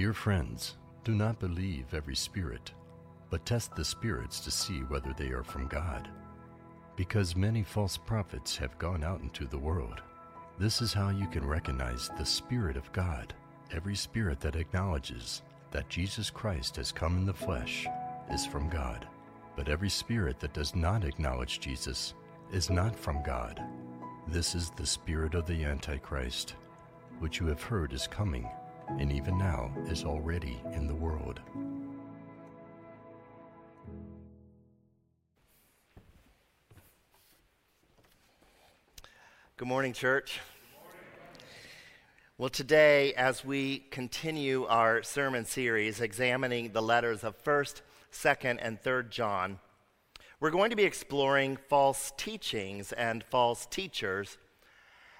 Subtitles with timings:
[0.00, 2.72] Dear friends, do not believe every spirit,
[3.28, 6.08] but test the spirits to see whether they are from God.
[6.96, 10.00] Because many false prophets have gone out into the world.
[10.58, 13.34] This is how you can recognize the Spirit of God.
[13.74, 17.86] Every spirit that acknowledges that Jesus Christ has come in the flesh
[18.32, 19.06] is from God.
[19.54, 22.14] But every spirit that does not acknowledge Jesus
[22.54, 23.62] is not from God.
[24.28, 26.54] This is the spirit of the Antichrist,
[27.18, 28.48] which you have heard is coming,
[28.98, 31.40] and even now is already in the world.
[39.56, 40.40] Good morning, church.
[42.38, 48.82] Well, today, as we continue our sermon series examining the letters of 1st, 2nd, and
[48.82, 49.58] 3rd John,
[50.40, 54.38] we're going to be exploring false teachings and false teachers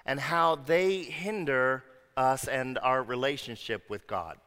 [0.07, 1.83] and how they hinder
[2.15, 4.37] us and our relationship with God.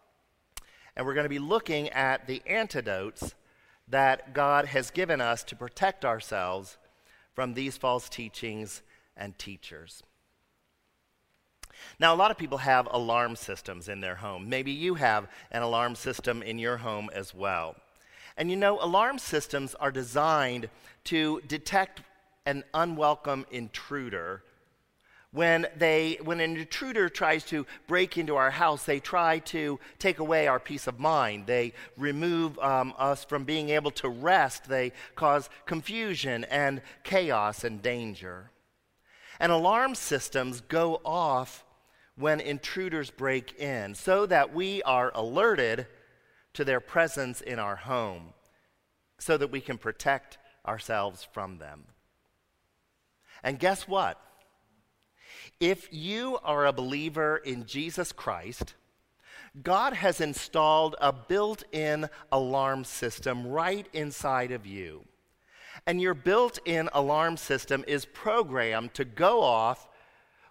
[0.96, 3.34] And we're going to be looking at the antidotes
[3.88, 6.78] that God has given us to protect ourselves
[7.34, 8.82] from these false teachings
[9.16, 10.02] and teachers.
[11.98, 14.48] Now, a lot of people have alarm systems in their home.
[14.48, 17.76] Maybe you have an alarm system in your home as well.
[18.36, 20.68] And you know, alarm systems are designed
[21.04, 22.02] to detect
[22.46, 24.42] an unwelcome intruder.
[25.34, 30.20] When, they, when an intruder tries to break into our house, they try to take
[30.20, 31.48] away our peace of mind.
[31.48, 34.68] They remove um, us from being able to rest.
[34.68, 38.52] They cause confusion and chaos and danger.
[39.40, 41.64] And alarm systems go off
[42.14, 45.88] when intruders break in so that we are alerted
[46.52, 48.34] to their presence in our home
[49.18, 51.86] so that we can protect ourselves from them.
[53.42, 54.20] And guess what?
[55.64, 58.74] If you are a believer in Jesus Christ,
[59.62, 65.06] God has installed a built in alarm system right inside of you.
[65.86, 69.88] And your built in alarm system is programmed to go off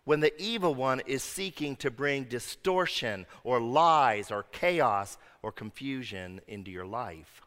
[0.04, 6.42] when the evil one is seeking to bring distortion or lies or chaos or confusion
[6.48, 7.44] into your life.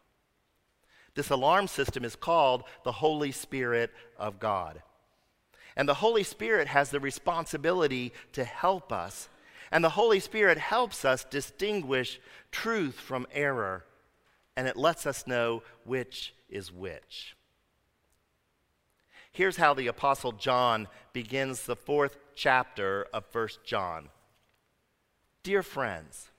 [1.15, 4.81] This alarm system is called the Holy Spirit of God.
[5.77, 9.29] And the Holy Spirit has the responsibility to help us.
[9.71, 12.19] And the Holy Spirit helps us distinguish
[12.51, 13.85] truth from error.
[14.57, 17.35] And it lets us know which is which.
[19.31, 24.09] Here's how the Apostle John begins the fourth chapter of 1 John.
[25.43, 26.29] Dear friends,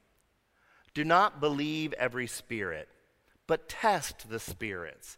[0.94, 2.88] do not believe every spirit,
[3.47, 5.16] but test the spirits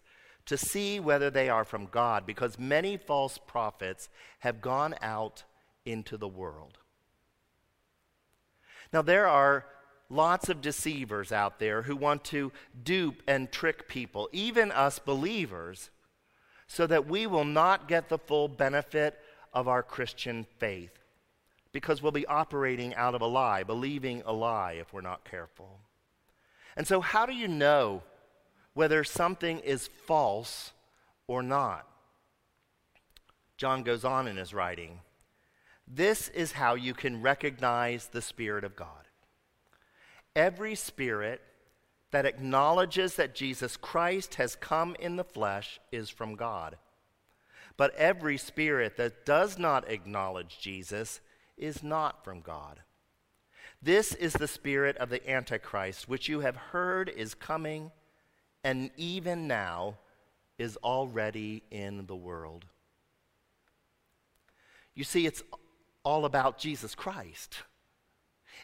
[0.50, 4.08] to see whether they are from God, because many false prophets
[4.40, 5.44] have gone out
[5.86, 6.78] into the world.
[8.92, 9.64] Now, there are
[10.08, 12.50] lots of deceivers out there who want to
[12.82, 15.90] dupe and trick people, even us believers
[16.66, 19.20] so that we will not get the full benefit
[19.52, 20.98] of our Christian faith
[21.70, 25.78] because we'll be operating out of a lie, believing a lie if we're not careful.
[26.76, 28.02] And so, how do you know
[28.74, 30.72] whether something is false
[31.26, 31.86] or not?
[33.56, 35.00] John goes on in his writing.
[35.86, 39.08] This is how you can recognize the Spirit of God.
[40.36, 41.42] Every spirit
[42.10, 46.76] that acknowledges that Jesus Christ has come in the flesh is from God.
[47.76, 51.20] But every spirit that does not acknowledge Jesus
[51.56, 52.80] is not from God.
[53.82, 57.90] This is the spirit of the Antichrist, which you have heard is coming,
[58.64, 59.96] and even now
[60.58, 62.66] is already in the world.
[64.94, 65.42] You see, it's
[66.04, 67.62] all about Jesus Christ.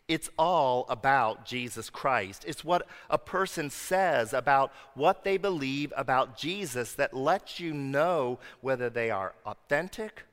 [0.09, 2.45] It's all about Jesus Christ.
[2.47, 8.39] It's what a person says about what they believe about Jesus that lets you know
[8.61, 10.25] whether they are authentic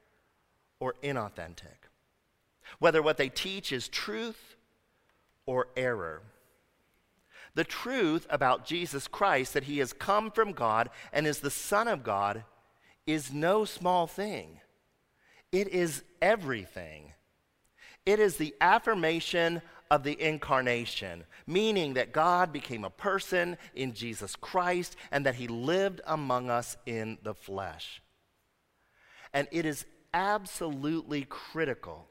[0.80, 1.90] or inauthentic,
[2.80, 4.56] whether what they teach is truth
[5.46, 6.22] or error.
[7.56, 11.88] The truth about Jesus Christ, that he has come from God and is the Son
[11.88, 12.44] of God,
[13.06, 14.60] is no small thing.
[15.52, 17.14] It is everything.
[18.06, 19.62] It is the affirmation
[19.92, 25.48] of the incarnation, meaning that God became a person in Jesus Christ and that he
[25.48, 28.02] lived among us in the flesh.
[29.34, 32.08] And it is absolutely critical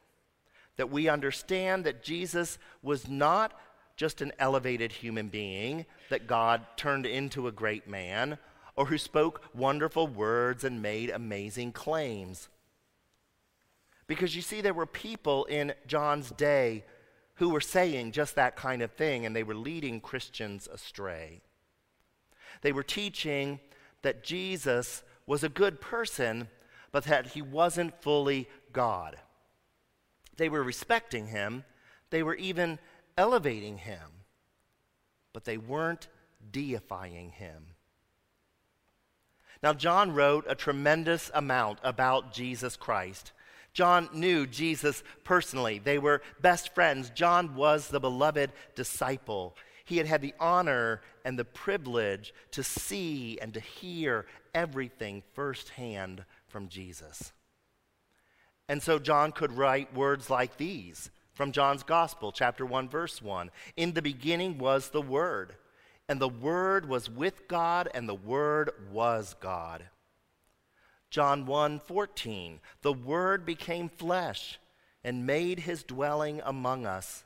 [0.77, 3.53] that we understand that Jesus was not
[3.97, 8.39] just an elevated human being that God turned into a great man
[8.77, 12.49] or who spoke wonderful words and made amazing claims.
[14.07, 16.85] Because you see, there were people in John's day
[17.37, 21.41] who were saying just that kind of thing, and they were leading Christians astray.
[22.63, 23.61] They were teaching
[24.03, 26.49] that Jesus was a good person,
[26.91, 29.17] but that he wasn't fully God.
[30.37, 31.65] They were respecting him,
[32.11, 32.79] they were even
[33.17, 34.25] elevating him,
[35.33, 36.09] but they weren't
[36.51, 37.67] deifying him.
[39.63, 43.33] Now, John wrote a tremendous amount about Jesus Christ.
[43.73, 45.79] John knew Jesus personally.
[45.79, 47.11] They were best friends.
[47.11, 49.57] John was the beloved disciple.
[49.85, 56.25] He had had the honor and the privilege to see and to hear everything firsthand
[56.49, 57.33] from Jesus.
[58.69, 61.11] And so John could write words like these
[61.43, 63.51] from John's Gospel, chapter 1, verse 1.
[63.77, 65.57] In the beginning was the Word
[66.09, 69.83] and the Word was with God, and the Word was God.
[71.11, 74.61] John 1 14, the Word became flesh
[75.03, 77.25] and made his dwelling among us.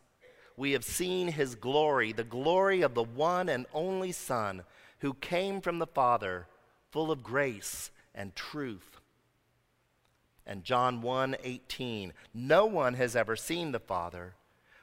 [0.57, 4.65] We have seen his glory, the glory of the one and only Son
[5.01, 6.47] who came from the Father,
[6.91, 8.96] full of grace and truth.
[10.47, 14.35] And John 1 18, no one has ever seen the Father,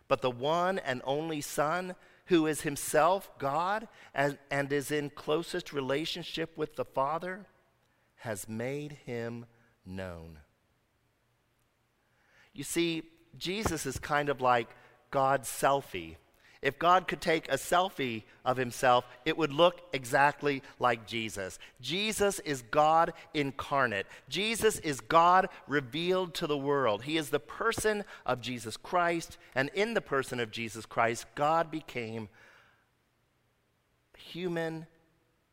[0.07, 1.95] but the one and only Son
[2.27, 7.45] who is himself God and, and is in closest relationship with the Father,
[8.17, 9.45] has made him
[9.85, 10.39] known.
[12.53, 13.03] You see,
[13.37, 14.69] Jesus is kind of like
[15.11, 16.15] God's selfie.
[16.63, 21.59] If God could take a selfie of himself, it would look exactly like Jesus.
[21.81, 24.07] Jesus is God incarnate.
[24.29, 27.03] Jesus is God revealed to the world.
[27.03, 31.69] He is the person of Jesus Christ, and in the person of Jesus Christ, God
[31.69, 32.29] became
[34.17, 34.87] human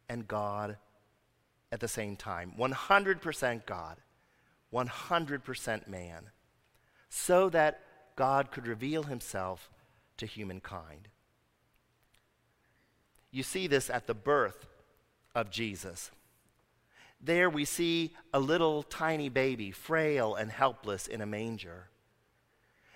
[0.09, 0.77] and God
[1.73, 3.97] at the same time 100% God,
[4.73, 6.31] 100% man,
[7.09, 7.81] so that
[8.15, 9.69] God could reveal himself
[10.21, 11.09] to humankind.
[13.31, 14.67] You see this at the birth
[15.35, 16.11] of Jesus.
[17.21, 21.89] There we see a little tiny baby, frail and helpless in a manger.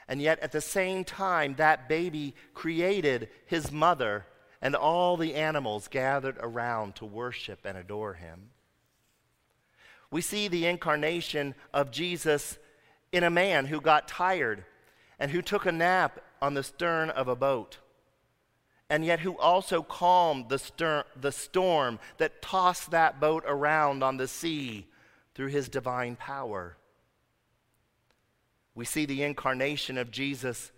[0.08, 4.26] And yet, at the same time, that baby created his mother
[4.60, 8.50] and all the animals gathered around to worship and adore him.
[10.10, 12.58] We see the incarnation of Jesus
[13.12, 14.64] in a man who got tired
[15.18, 17.78] and who took a nap on the stern of a boat,
[18.90, 24.16] and yet who also calmed the, stir- the storm that tossed that boat around on
[24.16, 24.86] the sea
[25.34, 26.76] through his divine power.
[28.74, 30.72] We see the incarnation of Jesus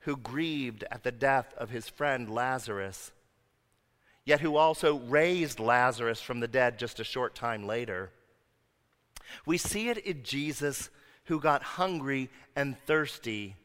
[0.00, 3.12] who grieved at the death of his friend Lazarus,
[4.24, 8.10] yet who also raised Lazarus from the dead just a short time later.
[9.44, 10.90] We see it in Jesus
[11.24, 13.56] who got hungry and thirsty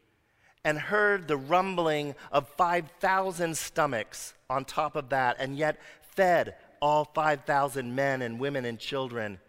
[0.65, 7.05] and heard the rumbling of 5,000 stomachs on top of that, and yet fed all
[7.05, 9.39] 5,000 men and women and children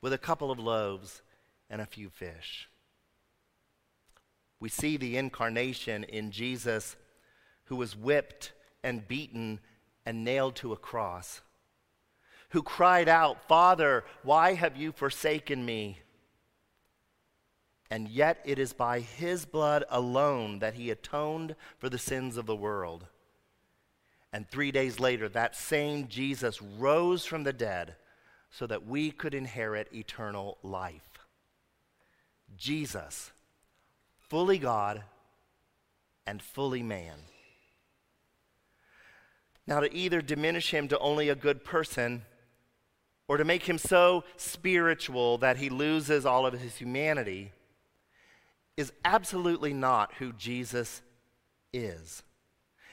[0.00, 1.22] with a couple of loaves
[1.70, 2.68] and a few fish.
[4.60, 6.96] We see the incarnation in Jesus,
[7.64, 8.52] who was whipped
[8.82, 9.60] and beaten
[10.04, 11.40] and nailed to a cross,
[12.50, 15.98] who cried out, Father, why have you forsaken me?
[17.92, 22.46] And yet it is by his blood alone that he atoned for the sins of
[22.46, 23.04] the world.
[24.32, 27.96] And three days later, that same Jesus rose from the dead
[28.50, 31.26] so that we could inherit eternal life.
[32.56, 33.30] Jesus,
[34.18, 35.02] fully God
[36.26, 37.18] and fully man.
[39.66, 42.22] Now, to either diminish him to only a good person
[43.28, 47.52] or to make him so spiritual that he loses all of his humanity
[48.76, 51.02] is absolutely not who Jesus
[51.72, 52.22] is.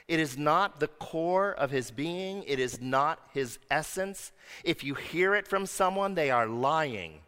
[0.07, 4.31] It is not the core of his being, it is not his essence.
[4.63, 7.19] If you hear it from someone, they are lying.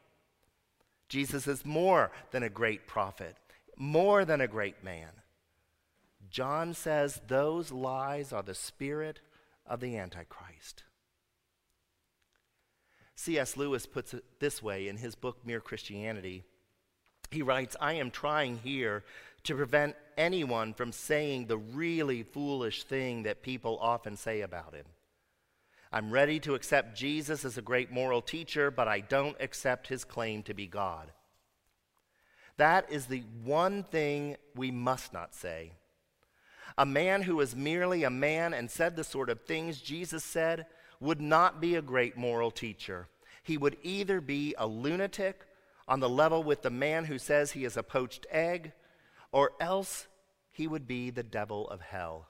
[1.07, 3.35] Jesus is more than a great prophet,
[3.77, 5.09] more than a great man.
[6.29, 9.19] John says those lies are the spirit
[9.65, 10.83] of the Antichrist.
[13.15, 13.57] C.S.
[13.57, 16.45] Lewis puts it this way in his book, Mere Christianity.
[17.31, 19.03] He writes, I am trying here
[19.43, 24.85] to prevent anyone from saying the really foolish thing that people often say about him.
[25.93, 30.03] I'm ready to accept Jesus as a great moral teacher, but I don't accept his
[30.03, 31.11] claim to be God.
[32.57, 35.71] That is the one thing we must not say.
[36.77, 40.65] A man who was merely a man and said the sort of things Jesus said
[40.99, 43.07] would not be a great moral teacher.
[43.43, 45.45] He would either be a lunatic
[45.91, 48.71] on the level with the man who says he is a poached egg,
[49.33, 50.07] or else
[50.49, 52.29] he would be the devil of hell.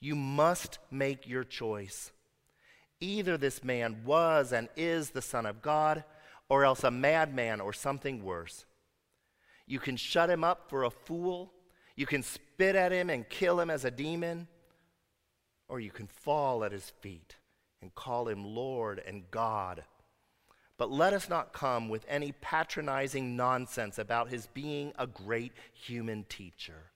[0.00, 2.10] You must make your choice.
[2.98, 6.02] Either this man was and is the Son of God,
[6.48, 8.66] or else a madman or something worse.
[9.68, 11.52] You can shut him up for a fool,
[11.94, 14.48] you can spit at him and kill him as a demon,
[15.68, 17.36] or you can fall at his feet
[17.80, 19.84] and call him Lord and God.
[20.84, 26.24] But let us not come with any patronizing nonsense about his being a great human
[26.24, 26.90] teacher.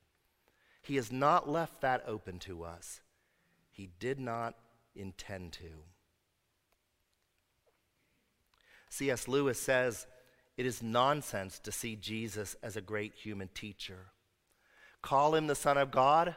[0.82, 3.00] He has not left that open to us.
[3.70, 4.56] He did not
[4.94, 5.70] intend to.
[8.90, 9.26] C.S.
[9.26, 10.06] Lewis says
[10.58, 14.12] it is nonsense to see Jesus as a great human teacher.
[15.00, 16.36] Call him the Son of God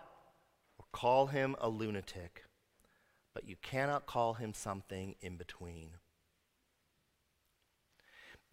[0.79, 2.45] or call him a lunatic,
[3.33, 5.89] but you cannot call him something in between.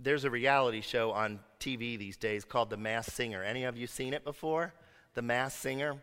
[0.00, 3.42] There's a reality show on TV these days called The Masked Singer.
[3.42, 4.72] Any of you seen it before?
[5.14, 5.96] The Masked Singer?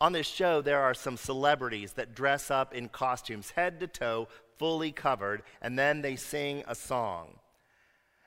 [0.00, 4.28] On this show, there are some celebrities that dress up in costumes, head to toe,
[4.56, 7.38] fully covered, and then they sing a song.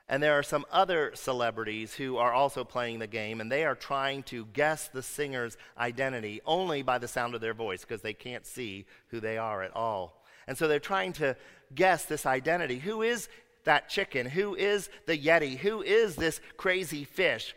[0.08, 3.74] And there are some other celebrities who are also playing the game, and they are
[3.74, 8.14] trying to guess the singer's identity only by the sound of their voice because they
[8.14, 10.22] can't see who they are at all.
[10.46, 11.36] And so they're trying to
[11.74, 12.78] guess this identity.
[12.78, 13.28] Who is
[13.64, 14.26] that chicken?
[14.26, 15.56] Who is the Yeti?
[15.56, 17.54] Who is this crazy fish?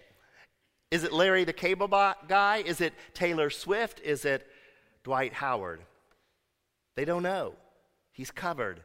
[0.92, 2.64] Is it Larry the Cable Guy?
[2.66, 4.00] Is it Taylor Swift?
[4.02, 4.48] Is it
[5.04, 5.82] Dwight Howard?
[6.96, 7.56] They don't know.
[8.12, 8.82] He's covered.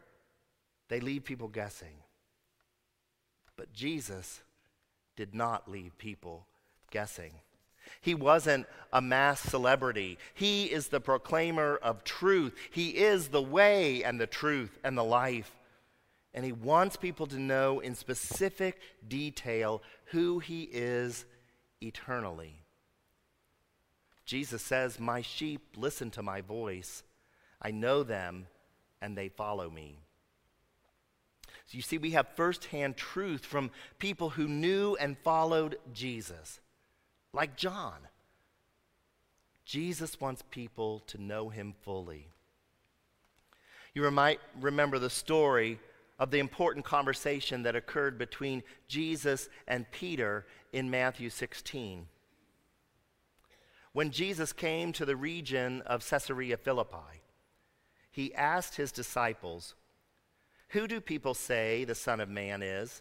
[0.89, 2.03] They leave people guessing.
[3.57, 4.41] But Jesus
[5.17, 6.47] did not leave people
[6.91, 7.33] guessing.
[8.01, 10.19] He wasn't a mass celebrity.
[10.35, 12.57] He is the proclaimer of truth.
[12.71, 15.55] He is the way and the truth and the life.
[16.33, 21.25] And he wants people to know in specific detail who he is
[21.81, 22.63] eternally.
[24.25, 27.03] Jesus says, My sheep listen to my voice.
[27.61, 28.47] I know them
[29.03, 29.99] and they follow me.
[31.67, 36.61] So you see, we have firsthand truth from people who knew and followed Jesus,
[37.33, 37.95] like John.
[39.65, 42.29] Jesus wants people to know him fully.
[43.95, 45.79] You might remember the story
[46.21, 52.07] of the important conversation that occurred between Jesus and Peter in Matthew 16.
[53.93, 57.23] When Jesus came to the region of Caesarea Philippi,
[58.13, 59.75] he asked his disciples,
[60.69, 63.01] Who do people say the Son of Man is?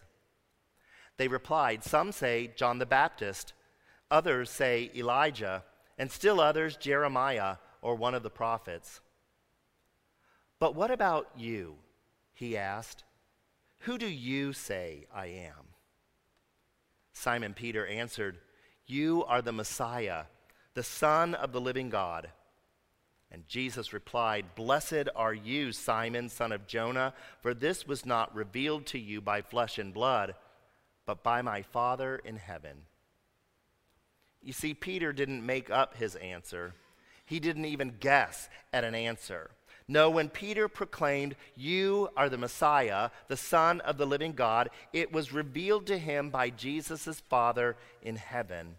[1.18, 3.52] They replied, Some say John the Baptist,
[4.10, 5.62] others say Elijah,
[5.98, 9.00] and still others Jeremiah or one of the prophets.
[10.58, 11.74] But what about you?
[12.32, 13.04] He asked.
[13.80, 15.74] Who do you say I am?
[17.12, 18.38] Simon Peter answered,
[18.86, 20.24] You are the Messiah,
[20.74, 22.30] the Son of the living God.
[23.32, 28.86] And Jesus replied, Blessed are you, Simon, son of Jonah, for this was not revealed
[28.86, 30.34] to you by flesh and blood,
[31.06, 32.82] but by my Father in heaven.
[34.42, 36.74] You see, Peter didn't make up his answer,
[37.24, 39.50] he didn't even guess at an answer.
[39.90, 45.12] No, when Peter proclaimed, You are the Messiah, the Son of the living God, it
[45.12, 48.76] was revealed to him by Jesus' Father in heaven.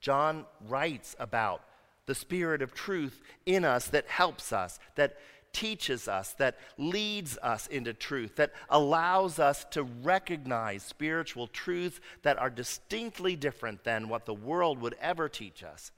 [0.00, 1.62] John writes about
[2.06, 5.16] the Spirit of truth in us that helps us, that
[5.52, 12.36] teaches us, that leads us into truth, that allows us to recognize spiritual truths that
[12.36, 15.92] are distinctly different than what the world would ever teach us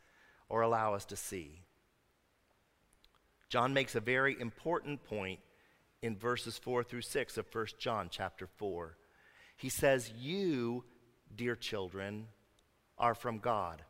[0.51, 1.63] or allow us to see.
[3.53, 5.39] John makes a very important point
[6.01, 8.97] in verses 4 through 6 of 1 John chapter 4.
[9.59, 10.85] He says, You,
[11.37, 12.29] dear children,
[12.97, 13.83] are from God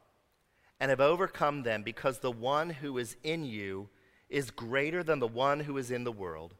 [0.80, 3.88] and have overcome them because the one who is in you
[4.28, 6.56] is greater than the one who is in the world.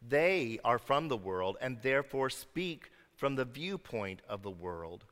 [0.00, 5.04] They are from the world and therefore speak from the viewpoint of the world,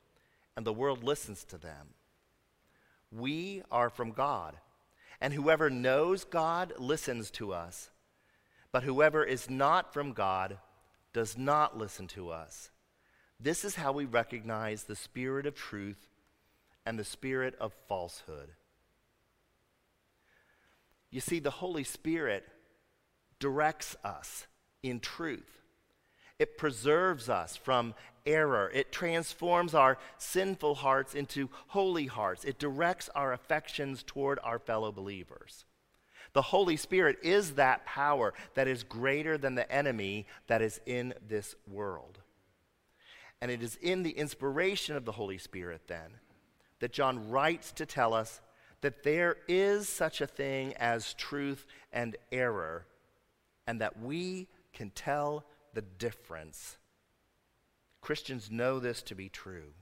[0.57, 1.95] and the world listens to them.
[3.11, 4.55] We are from God,
[5.20, 7.90] and whoever knows God listens to us.
[8.73, 10.58] But whoever is not from God
[11.12, 12.70] does not listen to us.
[13.40, 16.08] This is how we recognize the spirit of truth
[16.85, 18.50] and the spirit of falsehood.
[21.11, 22.44] You see, the Holy Spirit
[23.38, 24.46] directs us
[24.82, 25.62] in truth.
[26.38, 27.95] It preserves us from
[28.26, 28.71] error.
[28.75, 32.45] It transforms our sinful hearts into holy hearts.
[32.45, 35.64] It directs our affections toward our fellow believers.
[36.33, 41.14] The Holy Spirit is that power that is greater than the enemy that is in
[41.26, 42.19] this world.
[43.40, 46.11] And it is in the inspiration of the Holy Spirit, then,
[46.81, 48.40] that John writes to tell us
[48.83, 52.87] that there is such a thing as truth and error,
[53.66, 55.45] and that we can tell
[55.76, 56.78] the difference.
[58.00, 59.75] Christians know this to be true.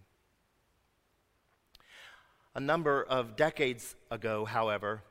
[2.53, 5.05] A number of decades ago, however,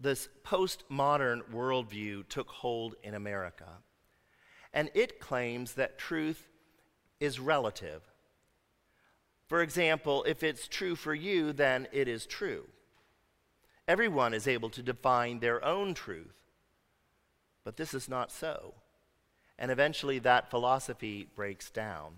[0.00, 3.66] this postmodern worldview took hold in America.
[4.72, 6.48] And it claims that truth
[7.18, 8.02] is relative.
[9.48, 12.68] For example, if it's true for you, then it is true.
[13.88, 16.44] Everyone is able to define their own truth.
[17.64, 18.74] But this is not so.
[19.58, 22.14] And eventually that philosophy breaks down.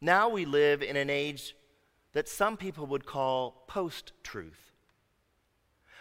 [0.00, 1.56] Now we live in an age
[2.12, 4.72] that some people would call post truth.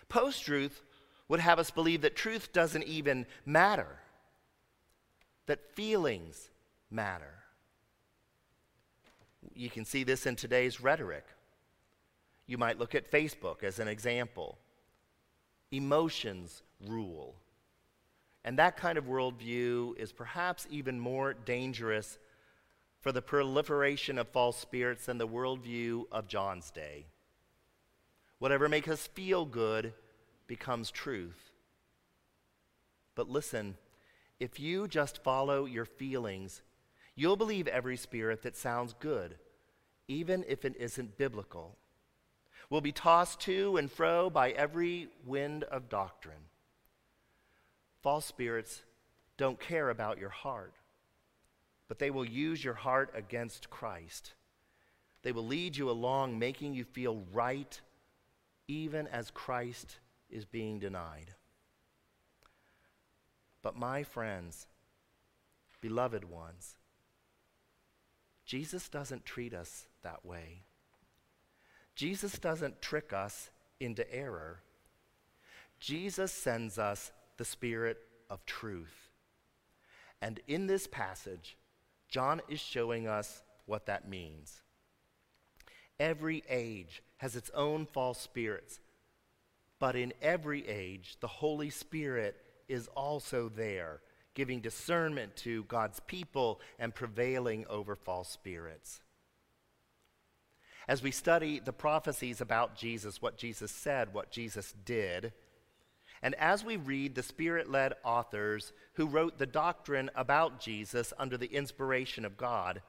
[0.09, 0.81] Post truth
[1.27, 3.99] would have us believe that truth doesn't even matter,
[5.45, 6.49] that feelings
[6.91, 7.33] matter.
[9.55, 11.25] You can see this in today's rhetoric.
[12.45, 14.57] You might look at Facebook as an example.
[15.71, 17.35] Emotions rule.
[18.45, 22.17] And that kind of worldview is perhaps even more dangerous
[22.99, 27.05] for the proliferation of false spirits than the worldview of John's day.
[28.39, 29.93] Whatever makes us feel good
[30.47, 31.51] becomes truth.
[33.15, 33.77] But listen,
[34.39, 36.61] if you just follow your feelings,
[37.15, 39.35] you'll believe every spirit that sounds good,
[40.07, 41.77] even if it isn't biblical
[42.73, 46.49] We'll be tossed to and fro by every wind of doctrine.
[48.03, 48.83] False spirits
[49.37, 50.73] don't care about your heart,
[51.87, 54.33] but they will use your heart against Christ.
[55.21, 57.79] They will lead you along, making you feel right,
[58.67, 61.33] even as Christ is being denied.
[63.61, 64.67] But, my friends,
[65.79, 66.75] beloved ones,
[68.45, 70.63] Jesus doesn't treat us that way.
[71.95, 74.59] Jesus doesn't trick us into error.
[75.79, 77.97] Jesus sends us the Spirit
[78.29, 79.09] of truth.
[80.21, 81.57] And in this passage,
[82.07, 84.61] John is showing us what that means.
[85.99, 88.79] Every age has its own false spirits,
[89.79, 92.35] but in every age, the Holy Spirit
[92.67, 94.01] is also there,
[94.33, 99.01] giving discernment to God's people and prevailing over false spirits
[100.87, 105.33] as we study the prophecies about Jesus, what Jesus said, what Jesus did,
[106.23, 111.37] and as we read the Spirit led authors who wrote the doctrine about Jesus under
[111.37, 112.81] the inspiration of God,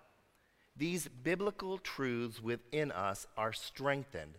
[0.77, 4.38] these biblical truths within us are strengthened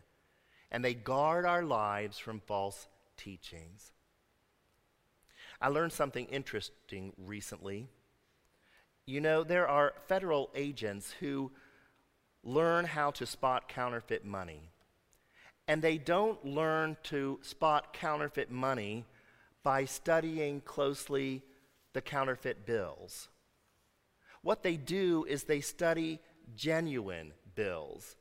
[0.72, 3.92] and they guard our lives from false teachings.
[5.60, 7.88] I learned something interesting recently.
[9.06, 11.52] You know, there are federal agents who
[12.44, 14.70] learn how to spot counterfeit money.
[15.68, 19.06] And they don't learn to spot counterfeit money
[19.64, 21.42] by studying closely
[21.94, 23.30] the counterfeit bills.
[24.42, 26.20] What they do is they study
[26.56, 28.16] genuine bills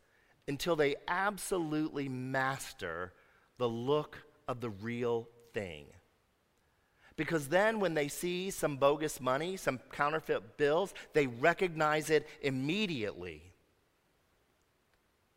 [0.49, 3.13] until they absolutely master
[3.59, 5.87] the look of the real thing.
[7.17, 13.43] Because then, when they see some bogus money, some counterfeit bills, they recognize it immediately.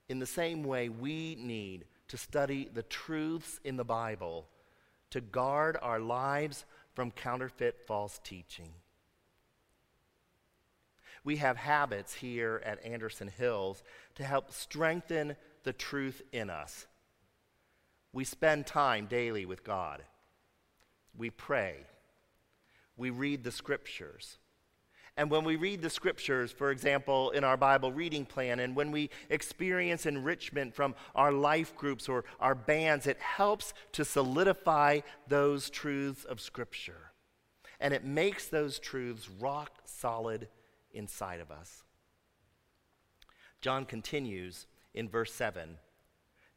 [0.09, 4.47] In the same way, we need to study the truths in the Bible
[5.09, 8.69] to guard our lives from counterfeit false teaching.
[11.23, 13.83] We have habits here at Anderson Hills
[14.15, 16.87] to help strengthen the truth in us.
[18.13, 20.01] We spend time daily with God.
[21.17, 21.75] We pray.
[22.95, 24.37] We read the scriptures.
[25.17, 28.91] And when we read the scriptures, for example, in our Bible reading plan, and when
[28.91, 35.71] we experience enrichment from our life groups or our bands, it helps to solidify those
[35.71, 37.11] truths of scripture.
[37.79, 40.49] And it makes those truths rock solid
[40.91, 41.83] inside of us.
[43.59, 45.77] John continues in verse 7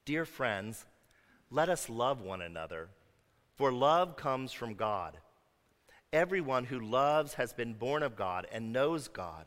[0.04, 0.84] Dear friends,
[1.50, 2.90] let us love one another,
[3.56, 5.16] for love comes from God.
[6.12, 9.46] Everyone who loves has been born of God and knows God.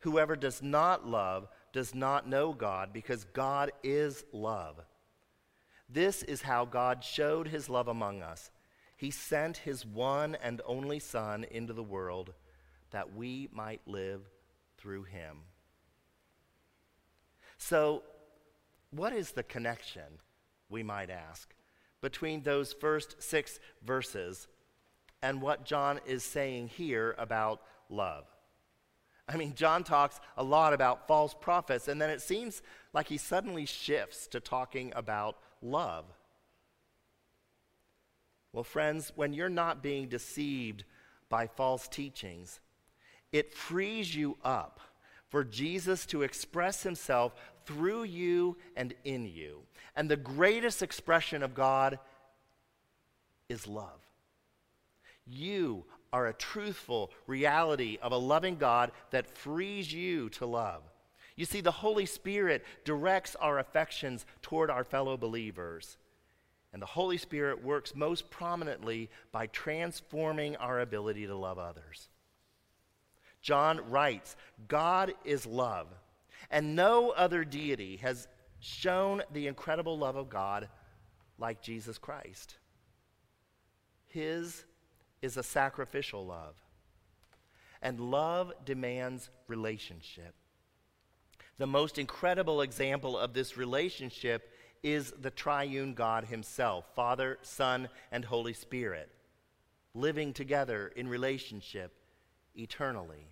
[0.00, 4.80] Whoever does not love does not know God because God is love.
[5.88, 8.50] This is how God showed his love among us.
[8.96, 12.32] He sent his one and only Son into the world
[12.90, 14.22] that we might live
[14.78, 15.38] through him.
[17.58, 18.02] So,
[18.90, 20.20] what is the connection,
[20.68, 21.52] we might ask,
[22.00, 24.46] between those first six verses
[25.24, 28.26] and what John is saying here about love.
[29.26, 32.60] I mean, John talks a lot about false prophets, and then it seems
[32.92, 36.04] like he suddenly shifts to talking about love.
[38.52, 40.84] Well, friends, when you're not being deceived
[41.30, 42.60] by false teachings,
[43.32, 44.78] it frees you up
[45.30, 47.34] for Jesus to express himself
[47.64, 49.60] through you and in you.
[49.96, 51.98] And the greatest expression of God
[53.48, 54.03] is love.
[55.26, 60.82] You are a truthful reality of a loving God that frees you to love.
[61.36, 65.96] You see, the Holy Spirit directs our affections toward our fellow believers.
[66.72, 72.08] And the Holy Spirit works most prominently by transforming our ability to love others.
[73.42, 74.36] John writes
[74.68, 75.88] God is love,
[76.50, 78.26] and no other deity has
[78.60, 80.68] shown the incredible love of God
[81.38, 82.56] like Jesus Christ.
[84.06, 84.64] His
[85.24, 86.54] is a sacrificial love.
[87.80, 90.34] And love demands relationship.
[91.56, 98.26] The most incredible example of this relationship is the triune God Himself Father, Son, and
[98.26, 99.08] Holy Spirit,
[99.94, 101.94] living together in relationship
[102.54, 103.28] eternally.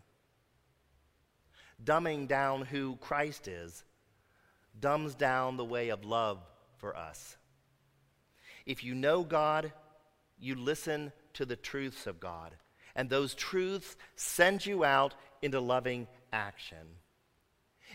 [1.85, 3.85] Dumbing down who Christ is
[4.81, 6.39] dumbs down the way of love
[6.79, 7.37] for us.
[8.65, 9.73] If you know God,
[10.39, 12.55] you listen to the truths of God.
[12.95, 16.87] And those truths send you out into loving action.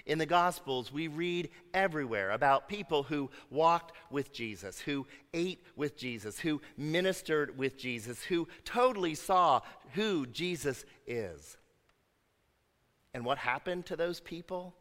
[0.06, 5.97] In the Gospels, we read everywhere about people who walked with Jesus, who ate with
[5.97, 9.62] Jesus, who ministered with Jesus, who totally saw
[9.93, 11.58] who Jesus is.
[13.13, 14.76] And what happened to those people?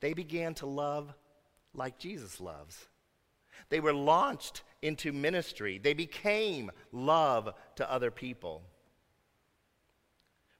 [0.00, 1.12] They began to love
[1.74, 2.88] like Jesus loves.
[3.68, 5.78] They were launched into ministry.
[5.78, 8.62] They became love to other people.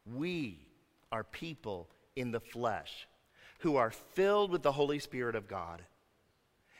[0.06, 0.66] We
[1.11, 3.06] are people in the flesh
[3.58, 5.82] who are filled with the Holy Spirit of God.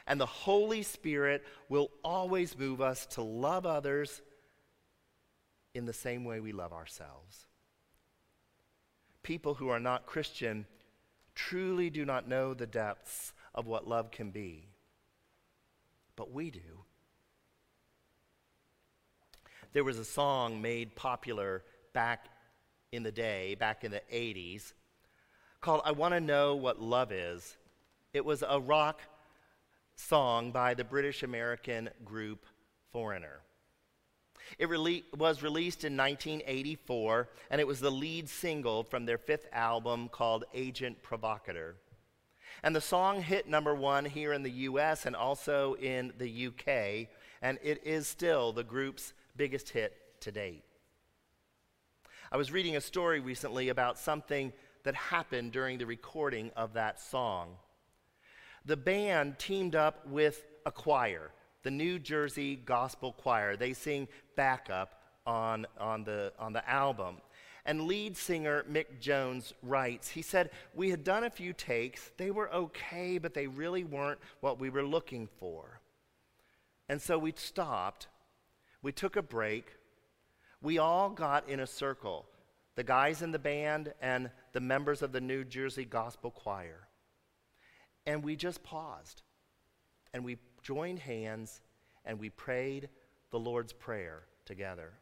[0.07, 4.22] And the Holy Spirit will always move us to love others
[5.74, 7.46] in the same way we love ourselves.
[9.22, 10.66] People who are not Christian
[11.35, 14.68] truly do not know the depths of what love can be.
[16.16, 16.85] But we do.
[19.72, 21.62] There was a song made popular
[21.94, 22.26] back
[22.92, 24.74] in the day, back in the 80s,
[25.62, 27.56] called I Want to Know What Love Is.
[28.12, 29.00] It was a rock
[29.96, 32.44] song by the British American group
[32.92, 33.40] Foreigner.
[34.58, 39.46] It rele- was released in 1984, and it was the lead single from their fifth
[39.52, 41.76] album called Agent Provocateur.
[42.62, 47.08] And the song hit number one here in the US and also in the UK,
[47.40, 50.64] and it is still the group's biggest hit to date.
[52.31, 54.53] I was reading a story recently about something
[54.85, 57.57] that happened during the recording of that song.
[58.64, 61.31] The band teamed up with a choir,
[61.62, 63.57] the New Jersey Gospel Choir.
[63.57, 67.16] They sing backup on, on, the, on the album.
[67.64, 72.11] And lead singer Mick Jones writes, he said, We had done a few takes.
[72.16, 75.81] They were okay, but they really weren't what we were looking for.
[76.88, 78.09] And so we stopped
[78.83, 79.66] we took a break.
[80.61, 82.27] We all got in a circle
[82.75, 86.88] the guys in the band and the members of the New Jersey Gospel Choir.
[88.07, 89.23] And we just paused
[90.14, 91.61] and we joined hands
[92.05, 92.88] and we prayed
[93.31, 94.92] the Lord's Prayer together.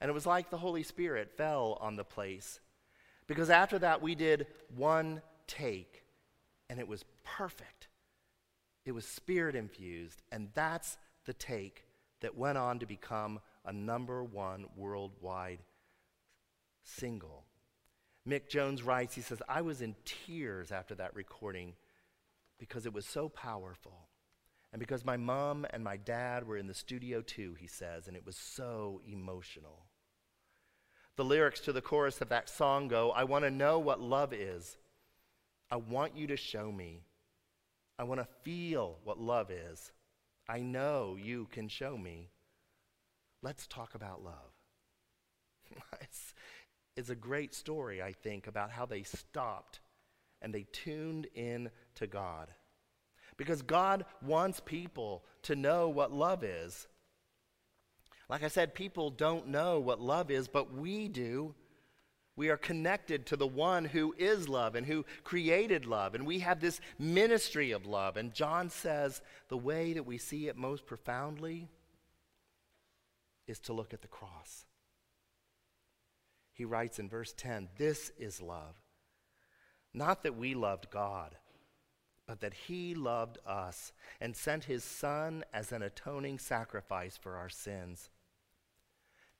[0.00, 2.60] And it was like the Holy Spirit fell on the place
[3.26, 6.04] because after that we did one take
[6.68, 7.88] and it was perfect.
[8.84, 11.85] It was spirit infused, and that's the take
[12.20, 15.60] that went on to become a number one worldwide
[16.82, 17.44] single.
[18.28, 21.74] Mick Jones writes, he says, I was in tears after that recording
[22.58, 24.08] because it was so powerful.
[24.72, 28.16] And because my mom and my dad were in the studio too, he says, and
[28.16, 29.86] it was so emotional.
[31.16, 34.32] The lyrics to the chorus of that song go, I want to know what love
[34.32, 34.76] is.
[35.70, 37.04] I want you to show me.
[37.98, 39.92] I want to feel what love is.
[40.48, 42.30] I know you can show me.
[43.42, 44.52] Let's talk about love.
[46.00, 46.34] it's,
[46.96, 49.80] it's a great story, I think, about how they stopped
[50.40, 52.48] and they tuned in to God.
[53.36, 56.86] Because God wants people to know what love is.
[58.28, 61.54] Like I said, people don't know what love is, but we do.
[62.36, 66.14] We are connected to the one who is love and who created love.
[66.14, 68.18] And we have this ministry of love.
[68.18, 71.68] And John says the way that we see it most profoundly
[73.46, 74.66] is to look at the cross.
[76.52, 78.74] He writes in verse 10 This is love.
[79.94, 81.36] Not that we loved God,
[82.26, 87.48] but that He loved us and sent His Son as an atoning sacrifice for our
[87.48, 88.10] sins.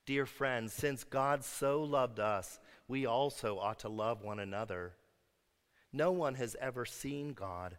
[0.07, 4.93] Dear friends, since God so loved us, we also ought to love one another.
[5.93, 7.77] No one has ever seen God,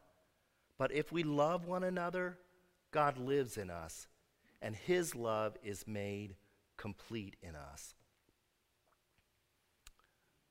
[0.77, 2.37] but if we love one another,
[2.91, 4.07] God lives in us,
[4.61, 6.35] and His love is made
[6.77, 7.95] complete in us.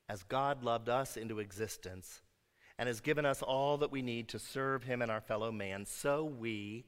[0.09, 2.21] As God loved us into existence
[2.79, 5.87] and has given us all that we need to serve Him and our fellow man,
[5.87, 6.85] so we,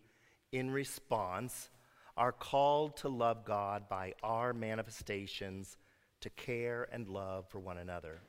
[0.52, 1.70] in response,
[2.16, 5.76] are called to love God by our manifestations
[6.20, 8.20] to care and love for one another.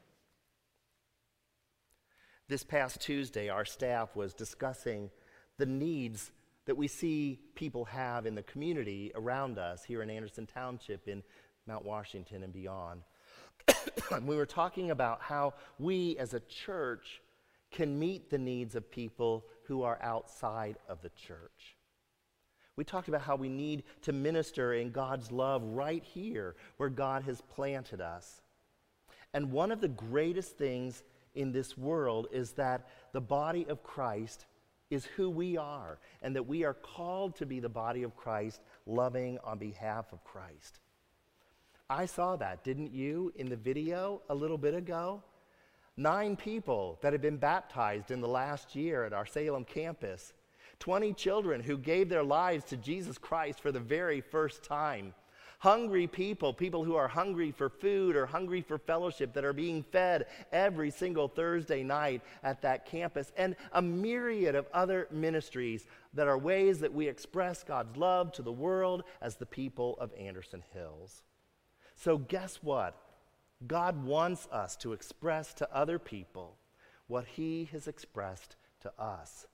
[2.48, 5.12] This past Tuesday, our staff was discussing
[5.58, 6.32] the needs
[6.66, 11.24] that we see people have in the community around us here in Anderson Township, in
[11.68, 13.02] Mount Washington, and beyond.
[14.24, 17.22] we were talking about how we as a church
[17.72, 21.78] can meet the needs of people who are outside of the church.
[22.80, 27.24] We talked about how we need to minister in God's love right here where God
[27.24, 28.40] has planted us.
[29.34, 31.04] And one of the greatest things
[31.36, 34.46] in this world is that the body of Christ
[34.90, 38.62] is who we are, and that we are called to be the body of Christ,
[38.86, 40.80] loving on behalf of Christ.
[41.90, 45.22] I saw that, didn't you, in the video a little bit ago?
[45.98, 50.32] Nine people that have been baptized in the last year at our Salem campus.
[50.80, 55.14] 20 children who gave their lives to Jesus Christ for the very first time.
[55.60, 59.84] Hungry people, people who are hungry for food or hungry for fellowship that are being
[59.84, 66.30] fed every single Thursday night at that campus, and a myriad of other ministries that
[66.30, 70.64] are ways that we express God's love to the world as the people of Anderson
[70.74, 71.24] Hills.
[71.96, 72.96] So, guess what?
[73.68, 76.56] God wants us to express to other people
[77.08, 79.46] what He has expressed to us.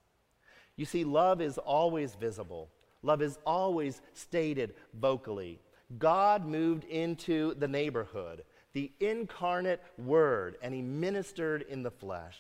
[0.78, 2.70] You see, love is always visible,
[3.02, 5.60] love is always stated vocally.
[6.00, 12.38] God moved into the neighborhood, the incarnate Word, and He ministered in the flesh.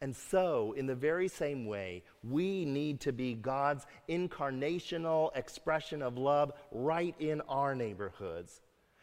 [0.00, 6.18] And so, in the very same way, we need to be God's incarnational expression of
[6.18, 8.60] love right in our neighborhoods.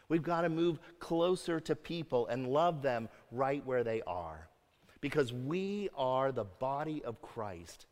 [0.10, 4.50] We've got to move closer to people and love them right where they are
[5.00, 7.86] because we are the body of Christ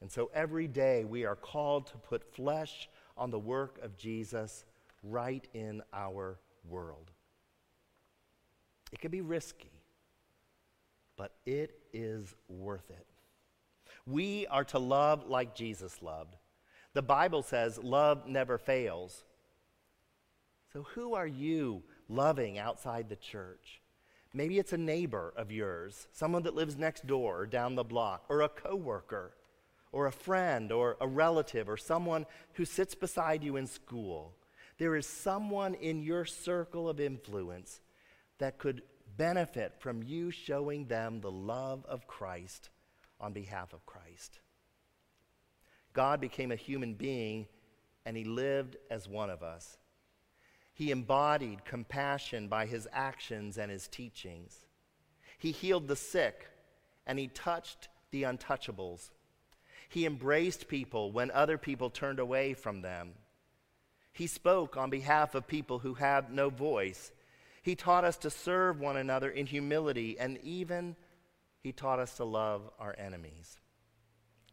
[0.00, 4.64] and so every day we are called to put flesh on the work of Jesus
[5.02, 7.10] right in our world.
[8.92, 9.70] It can be risky,
[11.16, 13.06] but it is worth it.
[14.06, 16.36] We are to love like Jesus loved.
[16.94, 19.24] The Bible says love never fails.
[20.72, 23.80] So, who are you loving outside the church?
[24.32, 28.24] Maybe it's a neighbor of yours, someone that lives next door or down the block,
[28.28, 29.32] or a coworker
[29.92, 34.34] or a friend or a relative or someone who sits beside you in school.
[34.78, 37.80] There is someone in your circle of influence
[38.38, 38.82] that could
[39.16, 42.70] benefit from you showing them the love of Christ
[43.20, 44.40] on behalf of Christ.
[45.92, 47.46] God became a human being
[48.06, 49.76] and he lived as one of us.
[50.72, 54.64] He embodied compassion by his actions and his teachings.
[55.38, 56.48] He healed the sick
[57.06, 59.10] and he touched the untouchables.
[59.90, 63.10] He embraced people when other people turned away from them.
[64.12, 67.10] He spoke on behalf of people who had no voice.
[67.62, 70.94] He taught us to serve one another in humility, and even
[71.60, 73.58] he taught us to love our enemies.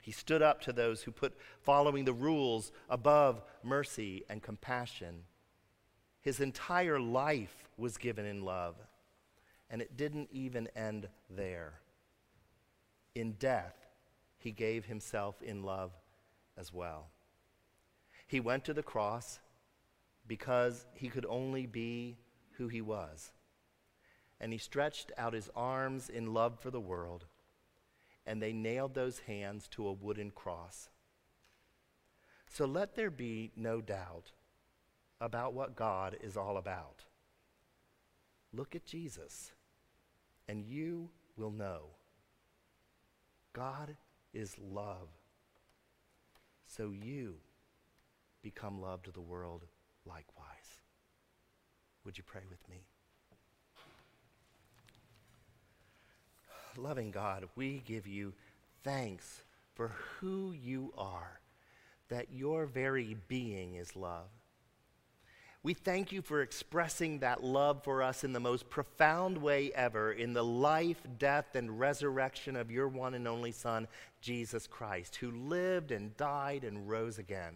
[0.01, 5.25] He stood up to those who put following the rules above mercy and compassion.
[6.21, 8.75] His entire life was given in love,
[9.69, 11.75] and it didn't even end there.
[13.13, 13.75] In death,
[14.37, 15.91] he gave himself in love
[16.57, 17.09] as well.
[18.27, 19.39] He went to the cross
[20.27, 22.17] because he could only be
[22.57, 23.31] who he was.
[24.39, 27.25] And he stretched out his arms in love for the world,
[28.25, 30.89] and they nailed those hands to a wooden cross.
[32.47, 34.31] So let there be no doubt
[35.19, 37.05] about what God is all about.
[38.53, 39.51] Look at Jesus,
[40.47, 41.87] and you will know.
[43.53, 43.97] God
[44.37, 45.07] is love.
[46.67, 47.35] So you
[48.43, 49.65] become love to the world
[50.05, 50.81] likewise.
[52.05, 52.83] Would you pray with me?
[56.77, 58.33] Loving God, we give you
[58.83, 59.41] thanks
[59.73, 61.39] for who you are,
[62.09, 64.29] that your very being is love.
[65.67, 70.13] We thank you for expressing that love for us in the most profound way ever
[70.13, 73.89] in the life, death, and resurrection of your one and only Son,
[74.21, 77.55] Jesus Christ, who lived and died and rose again.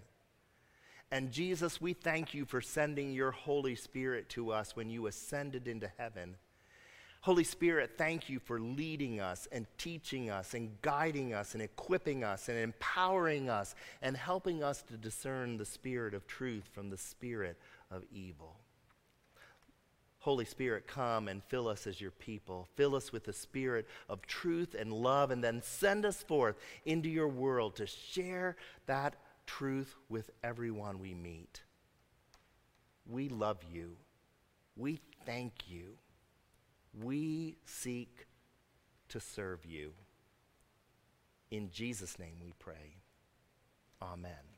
[1.10, 5.66] And Jesus, we thank you for sending your Holy Spirit to us when you ascended
[5.66, 6.36] into heaven.
[7.22, 12.26] Holy Spirit, thank you for leading us and teaching us and guiding us and equipping
[12.26, 16.98] us and empowering us and helping us to discern the spirit of truth from the
[16.98, 17.58] spirit
[17.92, 18.56] of evil.
[20.20, 22.68] Holy Spirit, come and fill us as your people.
[22.76, 27.10] Fill us with the spirit of truth and love, and then send us forth into
[27.10, 29.16] your world to share that
[29.48, 31.64] truth with everyone we meet.
[33.10, 33.98] We love you.
[34.78, 35.98] We thank you.
[36.94, 38.28] We seek
[39.10, 39.94] to serve you.
[41.50, 42.98] In Jesus' name we pray.
[44.02, 44.51] Amen.